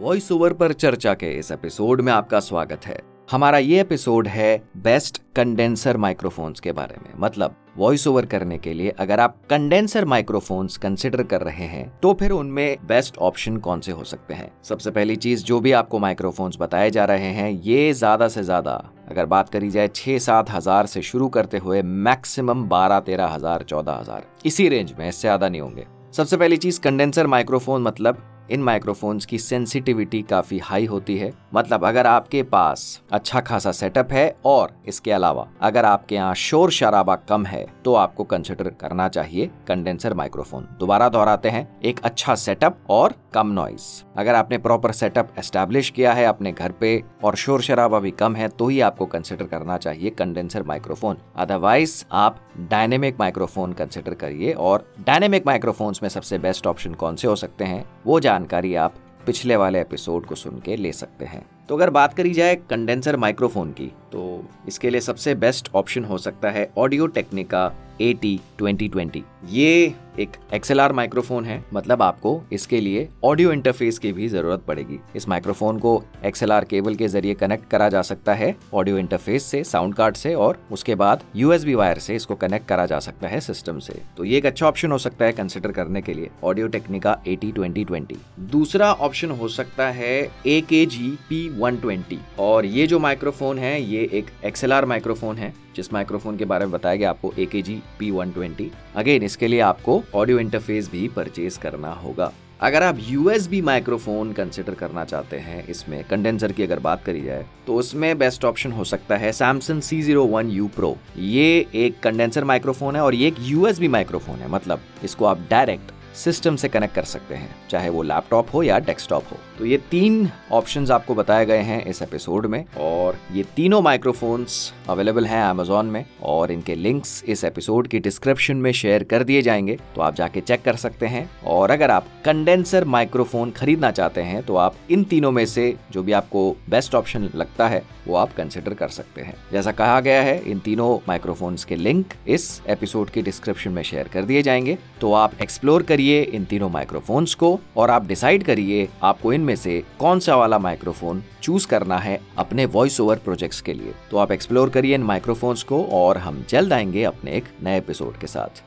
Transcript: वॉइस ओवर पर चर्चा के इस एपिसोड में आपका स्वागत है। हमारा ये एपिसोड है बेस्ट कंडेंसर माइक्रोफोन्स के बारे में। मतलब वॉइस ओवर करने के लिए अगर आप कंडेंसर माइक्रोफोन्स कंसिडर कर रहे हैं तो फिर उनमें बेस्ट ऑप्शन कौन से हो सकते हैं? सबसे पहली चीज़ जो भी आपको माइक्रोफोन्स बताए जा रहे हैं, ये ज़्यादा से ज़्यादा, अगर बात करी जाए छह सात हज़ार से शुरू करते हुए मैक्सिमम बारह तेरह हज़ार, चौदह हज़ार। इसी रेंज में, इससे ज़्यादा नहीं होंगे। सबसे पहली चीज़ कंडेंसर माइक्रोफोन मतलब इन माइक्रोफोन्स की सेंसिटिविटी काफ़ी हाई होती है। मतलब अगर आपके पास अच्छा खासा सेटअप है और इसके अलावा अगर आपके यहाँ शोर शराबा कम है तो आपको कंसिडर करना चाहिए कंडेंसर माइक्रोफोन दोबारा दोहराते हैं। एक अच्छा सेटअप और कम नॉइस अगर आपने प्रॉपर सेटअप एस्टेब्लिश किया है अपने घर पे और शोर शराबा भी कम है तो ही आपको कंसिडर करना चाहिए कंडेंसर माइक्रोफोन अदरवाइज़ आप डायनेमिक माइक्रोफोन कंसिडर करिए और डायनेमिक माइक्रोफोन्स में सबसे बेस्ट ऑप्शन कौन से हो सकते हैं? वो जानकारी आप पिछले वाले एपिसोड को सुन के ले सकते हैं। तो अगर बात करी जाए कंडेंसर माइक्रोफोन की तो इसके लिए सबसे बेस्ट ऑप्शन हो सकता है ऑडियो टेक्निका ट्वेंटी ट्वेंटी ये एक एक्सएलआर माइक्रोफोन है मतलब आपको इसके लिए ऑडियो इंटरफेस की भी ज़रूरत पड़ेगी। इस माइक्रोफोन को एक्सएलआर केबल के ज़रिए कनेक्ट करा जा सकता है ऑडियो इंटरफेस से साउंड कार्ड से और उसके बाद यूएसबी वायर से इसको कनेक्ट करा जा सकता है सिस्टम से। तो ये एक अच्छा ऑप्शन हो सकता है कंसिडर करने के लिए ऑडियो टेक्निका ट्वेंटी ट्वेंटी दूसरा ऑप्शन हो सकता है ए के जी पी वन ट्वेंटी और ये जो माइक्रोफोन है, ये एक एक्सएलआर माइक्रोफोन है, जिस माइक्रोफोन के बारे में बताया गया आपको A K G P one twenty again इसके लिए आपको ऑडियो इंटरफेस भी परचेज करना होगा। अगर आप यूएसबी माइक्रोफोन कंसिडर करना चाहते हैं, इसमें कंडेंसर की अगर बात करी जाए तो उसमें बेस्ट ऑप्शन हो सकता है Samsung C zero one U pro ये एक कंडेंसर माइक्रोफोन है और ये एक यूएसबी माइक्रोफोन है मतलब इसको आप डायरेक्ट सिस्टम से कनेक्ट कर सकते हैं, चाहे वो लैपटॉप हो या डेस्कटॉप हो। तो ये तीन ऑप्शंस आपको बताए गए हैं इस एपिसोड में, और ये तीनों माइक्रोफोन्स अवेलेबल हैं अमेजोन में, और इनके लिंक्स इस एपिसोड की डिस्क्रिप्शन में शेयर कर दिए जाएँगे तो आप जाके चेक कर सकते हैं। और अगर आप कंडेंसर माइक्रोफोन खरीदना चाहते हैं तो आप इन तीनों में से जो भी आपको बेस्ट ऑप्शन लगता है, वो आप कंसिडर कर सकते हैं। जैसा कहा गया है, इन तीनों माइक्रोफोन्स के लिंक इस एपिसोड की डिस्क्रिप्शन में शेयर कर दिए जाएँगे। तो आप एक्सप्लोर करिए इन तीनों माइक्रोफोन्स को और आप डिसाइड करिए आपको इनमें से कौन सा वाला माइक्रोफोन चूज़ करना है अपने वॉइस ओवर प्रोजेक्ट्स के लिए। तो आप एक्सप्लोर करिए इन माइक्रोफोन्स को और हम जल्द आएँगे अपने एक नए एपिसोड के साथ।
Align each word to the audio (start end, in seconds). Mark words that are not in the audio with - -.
वॉइस 0.00 0.30
ओवर 0.32 0.52
पर 0.52 0.72
चर्चा 0.72 1.12
के 1.14 1.30
इस 1.38 1.50
एपिसोड 1.52 2.00
में 2.00 2.10
आपका 2.12 2.38
स्वागत 2.40 2.84
है। 2.86 2.96
हमारा 3.30 3.58
ये 3.58 3.80
एपिसोड 3.80 4.28
है 4.28 4.62
बेस्ट 4.76 5.20
कंडेंसर 5.36 5.96
माइक्रोफोन्स 5.96 6.60
के 6.60 6.72
बारे 6.72 6.96
में। 6.98 7.10
मतलब 7.20 7.56
वॉइस 7.78 8.06
ओवर 8.06 8.26
करने 8.26 8.58
के 8.58 8.72
लिए 8.74 8.94
अगर 8.98 9.20
आप 9.20 9.36
कंडेंसर 9.50 10.04
माइक्रोफोन्स 10.04 10.76
कंसिडर 10.76 11.22
कर 11.24 11.42
रहे 11.42 11.66
हैं 11.66 11.86
तो 12.02 12.12
फिर 12.14 12.30
उनमें 12.30 12.86
बेस्ट 12.88 13.18
ऑप्शन 13.18 13.56
कौन 13.58 13.80
से 13.80 13.92
हो 13.92 14.04
सकते 14.04 14.34
हैं? 14.34 14.50
सबसे 14.64 14.90
पहली 14.90 15.16
चीज़ 15.16 15.44
जो 15.44 15.60
भी 15.60 15.72
आपको 15.72 15.98
माइक्रोफोन्स 15.98 16.56
बताए 16.60 16.90
जा 16.90 17.04
रहे 17.04 17.32
हैं, 17.32 17.50
ये 17.52 17.92
ज़्यादा 17.92 18.28
से 18.28 18.42
ज़्यादा, 18.42 18.82
अगर 19.10 19.26
बात 19.26 19.48
करी 19.48 19.70
जाए 19.70 19.88
छह 19.94 20.18
सात 20.20 20.50
हज़ार 20.50 20.86
से 20.86 21.02
शुरू 21.02 21.28
करते 21.28 21.58
हुए 21.58 21.82
मैक्सिमम 21.82 22.64
बारह 22.68 23.00
तेरह 23.02 23.26
हज़ार, 23.26 23.62
चौदह 23.62 23.92
हज़ार। 23.92 24.26
इसी 24.46 24.68
रेंज 24.68 24.94
में, 24.98 25.08
इससे 25.08 25.20
ज़्यादा 25.20 25.48
नहीं 25.48 25.60
होंगे। 25.60 25.86
सबसे 26.12 26.36
पहली 26.36 26.56
चीज़ 26.56 26.80
कंडेंसर 26.80 27.26
माइक्रोफोन 27.26 27.82
मतलब 27.82 28.26
इन 28.50 28.62
माइक्रोफोन्स 28.62 29.26
की 29.26 29.38
सेंसिटिविटी 29.38 30.22
काफ़ी 30.22 30.58
हाई 30.58 30.86
होती 30.86 31.16
है। 31.18 31.32
मतलब 31.54 31.84
अगर 31.84 32.06
आपके 32.06 32.42
पास 32.42 33.00
अच्छा 33.12 33.40
खासा 33.40 33.72
सेटअप 33.72 34.12
है 34.12 34.34
और 34.44 34.72
इसके 34.86 35.12
अलावा 35.12 35.48
अगर 35.62 35.84
आपके 35.84 36.14
यहाँ 36.14 36.34
शोर 36.34 36.70
शराबा 36.70 37.16
कम 37.28 37.46
है 37.46 37.66
तो 37.84 37.94
आपको 37.94 38.24
कंसिडर 38.24 38.68
करना 38.70 39.08
चाहिए 39.08 39.50
कंडेंसर 39.68 40.14
माइक्रोफोन 40.14 40.68
दोबारा 40.80 41.08
दोहराते 41.08 41.48
हैं। 41.48 41.80
एक 41.80 42.00
अच्छा 42.04 42.34
सेटअप 42.34 42.78
और 42.90 43.14
कम 43.34 43.46
नॉइस 43.46 44.04
अगर 44.16 44.34
आपने 44.34 44.58
प्रॉपर 44.58 44.92
सेटअप 44.92 45.34
एस्टेब्लिश 45.38 45.90
किया 45.90 46.12
है 46.12 46.24
अपने 46.24 46.52
घर 46.52 46.72
पे 46.72 47.02
और 47.24 47.36
शोर 47.36 47.62
शराबा 47.62 47.98
भी 47.98 48.10
कम 48.10 48.36
है 48.36 48.48
तो 48.48 48.68
ही 48.68 48.80
आपको 48.80 49.06
कंसिडर 49.06 49.44
करना 49.44 49.76
चाहिए 49.78 50.10
कंडेंसर 50.10 50.62
माइक्रोफोन 50.62 51.16
अदरवाइज़ 51.36 52.04
आप 52.12 52.40
डायनेमिक 52.60 53.20
माइक्रोफोन 53.20 53.72
कंसिडर 53.72 54.14
करिए 54.14 54.52
और 54.52 54.92
डायनेमिक 55.00 55.46
माइक्रोफोन्स 55.46 56.02
में 56.02 56.08
सबसे 56.10 56.38
बेस्ट 56.38 56.66
ऑप्शन 56.66 56.94
कौन 56.94 57.16
से 57.16 57.28
हो 57.28 57.36
सकते 57.36 57.64
हैं? 57.64 57.84
वो 58.06 58.20
जानकारी 58.40 58.74
आप 58.74 58.94
पिछले 59.26 59.56
वाले 59.56 59.80
एपिसोड 59.80 60.26
को 60.26 60.34
सुन 60.34 60.60
के 60.60 60.76
ले 60.76 60.92
सकते 60.92 61.24
हैं। 61.24 61.44
तो 61.68 61.76
अगर 61.76 61.90
बात 61.90 62.14
करी 62.14 62.30
जाए 62.30 62.54
कंडेंसर 62.70 63.16
माइक्रोफोन 63.16 63.72
की 63.72 63.92
तो 64.12 64.44
इसके 64.68 64.90
लिए 64.90 65.00
सबसे 65.00 65.34
बेस्ट 65.36 65.70
ऑप्शन 65.74 66.04
हो 66.04 66.18
सकता 66.18 66.50
है 66.50 66.70
ऑडियो 66.78 67.06
टेक्निका 67.08 67.72
ट्वेंटी 68.02 68.86
ट्वेंटी 68.88 69.22
ये 69.48 69.94
एक 70.20 70.36
एक्सएलआर 70.54 70.92
माइक्रोफोन 70.92 71.44
है 71.44 71.62
मतलब 71.74 72.02
आपको 72.02 72.30
इसके 72.52 72.80
लिए 72.80 73.08
ऑडियो 73.24 73.52
इंटरफेस 73.52 73.98
की 73.98 74.12
भी 74.12 74.28
ज़रूरत 74.28 74.62
पड़ेगी। 74.68 74.98
इस 75.16 75.28
माइक्रोफोन 75.28 75.78
को 75.78 75.92
एक्सएलआर 76.24 76.64
केबल 76.64 76.94
के 76.94 77.08
ज़रिए 77.08 77.34
कनेक्ट 77.34 77.68
करा 77.70 77.88
जा 77.88 78.02
सकता 78.02 78.34
है 78.34 78.54
ऑडियो 78.74 78.98
इंटरफेस 78.98 79.44
से 79.44 79.62
साउंड 79.64 79.94
कार्ड 79.94 80.16
से 80.16 80.34
और 80.34 80.58
उसके 80.72 80.94
बाद 80.94 81.24
यूएसबी 81.36 81.74
वायर 81.74 81.98
से 81.98 82.16
इसको 82.16 82.34
कनेक्ट 82.36 82.68
करा 82.68 82.86
जा 82.86 82.98
सकता 82.98 83.28
है 83.28 83.40
सिस्टम 83.40 83.78
से। 83.78 84.00
तो 84.16 84.24
ये 84.24 84.38
एक 84.38 84.46
अच्छा 84.46 84.66
ऑप्शन 84.66 84.92
हो 84.92 84.98
सकता 84.98 85.24
है 85.24 85.32
कंसिडर 85.32 85.72
करने 85.72 86.02
के 86.02 86.14
लिए 86.14 86.30
ऑडियो 86.44 86.68
टेक्निका 86.68 87.14
ट्वेंटी 87.28 87.84
ट्वेंटी 87.84 88.16
दूसरा 88.52 88.92
ऑप्शन 88.92 89.30
हो 89.30 89.48
सकता 89.50 89.90
है 89.90 90.16
ए 90.46 90.60
के 90.60 90.84
जी 90.86 91.10
पी 91.28 91.48
वन 91.58 91.76
ट्वेंटी 91.76 92.18
और 92.38 92.66
ये 92.66 92.86
जो 92.86 92.98
माइक्रोफोन 92.98 93.58
है, 93.58 93.80
ये 93.82 93.99
एक 94.02 94.30
एक्सएलआर 94.44 94.84
माइक्रोफोन 94.84 95.36
है, 95.36 95.52
जिस 95.76 95.92
माइक्रोफोन 95.92 96.36
के 96.36 96.44
बारे 96.44 96.66
में 96.66 96.72
बताया 96.72 96.96
गया 96.96 97.10
आपको 97.10 97.32
A 97.38 97.46
K 97.46 97.62
G 97.62 97.80
P 97.98 98.10
one 98.10 98.32
twenty 98.32 98.70
again 98.96 99.22
इसके 99.22 99.48
लिए 99.48 99.60
आपको 99.62 100.02
ऑडियो 100.14 100.38
इंटरफेस 100.38 100.90
भी 100.90 101.08
परचेज 101.08 101.56
करना 101.56 101.92
होगा। 101.94 102.32
अगर 102.60 102.82
आप 102.82 102.96
यूएसबी 103.00 103.60
माइक्रोफोन 103.62 104.32
कंसिडर 104.32 104.74
करना 104.74 105.04
चाहते 105.04 105.36
हैं, 105.36 105.66
इसमें 105.66 106.02
कंडेंसर 106.04 106.52
की 106.52 106.62
अगर 106.62 106.78
बात 106.78 107.04
करी 107.04 107.20
जाए 107.20 107.46
तो 107.66 107.74
उसमें 107.74 108.18
बेस्ट 108.18 108.44
ऑप्शन 108.44 108.72
हो 108.72 108.84
सकता 108.84 109.16
है 109.16 109.30
Samsung 109.32 109.82
C 109.82 110.00
zero 110.02 110.24
one 110.26 110.50
U 110.50 110.66
pro 110.76 110.96
ये 111.18 111.66
एक 111.76 112.00
कंडेंसर 112.02 112.44
माइक्रोफोन 112.44 112.96
है 112.96 113.02
और 113.02 113.14
ये 113.14 113.28
एक 113.28 113.36
यूएसबी 113.42 113.88
माइक्रोफोन 113.88 114.38
है 114.38 114.50
मतलब 114.50 114.80
इसको 115.04 115.24
आप 115.24 115.46
डायरेक्ट 115.50 115.92
सिस्टम 116.14 116.56
से 116.56 116.68
कनेक्ट 116.68 116.94
कर 116.94 117.04
सकते 117.04 117.34
हैं, 117.34 117.54
चाहे 117.70 117.88
वो 117.88 118.02
लैपटॉप 118.02 118.48
हो 118.54 118.62
या 118.62 118.78
डेस्कटॉप 118.78 119.24
हो। 119.32 119.36
तो 119.58 119.66
ये 119.66 119.76
तीन 119.90 120.30
ऑप्शंस 120.52 120.90
आपको 120.90 121.14
बताए 121.14 121.44
गए 121.46 121.58
हैं 121.58 121.84
इस 121.84 122.02
एपिसोड 122.02 122.46
में, 122.46 122.64
और 122.76 123.18
ये 123.32 123.44
तीनों 123.56 123.80
माइक्रोफोन्स 123.82 124.72
अवेलेबल 124.88 125.26
हैं 125.26 125.42
अमेजोन 125.42 125.86
में, 125.86 126.04
और 126.22 126.52
इनके 126.52 126.74
लिंक्स 126.74 127.22
इस 127.24 127.44
एपिसोड 127.44 127.88
की 127.88 127.98
डिस्क्रिप्शन 127.98 128.56
में 128.56 128.70
शेयर 128.72 129.04
कर 129.04 129.24
दिए 129.24 129.42
जाएँगे 129.42 129.78
तो 129.94 130.00
आप 130.00 130.14
जाके 130.14 130.40
चेक 130.40 130.62
कर 130.62 130.76
सकते 130.76 131.06
हैं। 131.06 131.28
और 131.46 131.70
अगर 131.70 131.90
आप 131.90 132.06
कंडेंसर 132.24 132.84
माइक्रोफोन 132.84 133.50
खरीदना 133.50 133.90
चाहते 133.90 134.20
हैं 134.20 134.42
तो 134.42 134.56
आप 134.56 134.76
इन 134.90 135.04
तीनों 135.04 135.30
में 135.30 135.44
से 135.46 135.74
जो 135.92 136.02
भी 136.02 136.12
आपको 136.12 136.50
बेस्ट 136.70 136.94
ऑप्शन 136.94 137.30
लगता 137.34 137.68
है, 137.68 137.82
वो 138.08 138.16
आप 138.16 138.32
कंसिडर 138.34 138.74
कर 138.74 138.88
सकते 138.88 139.20
हैं। 139.20 139.34
जैसा 139.52 139.72
कहा 139.72 140.00
गया 140.00 140.22
है, 140.22 140.38
इन 140.42 140.58
तीनों 140.58 140.96
माइक्रोफोन्स 141.08 141.64
के 141.64 141.76
लिंक 141.76 142.12
इस 142.28 142.60
एपिसोड 142.68 143.10
की 143.10 143.22
डिस्क्रिप्शन 143.22 143.70
में 143.70 143.82
शेयर 143.82 144.08
कर 144.08 144.22
दिए 144.22 144.42
जाएँगे। 144.42 144.78
तो 145.00 145.12
आप 145.12 145.32
एक्सप्लोर 145.42 145.82
करिए 146.00 146.22
इन 146.22 146.44
तीनों 146.44 146.68
माइक्रोफोन्स 146.70 147.34
को 147.34 147.60
और 147.76 147.90
आप 147.90 148.06
डिसाइड 148.06 148.44
करिए 148.44 148.88
आपको 149.02 149.32
इनमें 149.32 149.56
से 149.56 149.82
कौन 149.98 150.20
सा 150.20 150.36
वाला 150.36 150.58
माइक्रोफोन 150.58 151.22
चूज़ 151.42 151.66
करना 151.66 151.98
है 151.98 152.20
अपने 152.38 152.64
वॉइस 152.66 153.00
ओवर 153.00 153.16
प्रोजेक्ट्स 153.16 153.60
के 153.60 153.72
लिए। 153.72 153.92
तो 154.10 154.16
आप 154.16 154.32
एक्सप्लोर 154.32 154.70
करिए 154.70 154.94
इन 154.94 155.02
माइक्रोफोन्स 155.02 155.62
को 155.62 155.84
और 155.84 156.18
हम 156.18 156.44
जल्द 156.48 156.72
आएँगे 156.72 157.04
अपने 157.04 157.32
एक 157.32 157.44
नए 157.62 157.78
एपिसोड 157.78 158.18
के 158.18 158.26
साथ। 158.26 158.62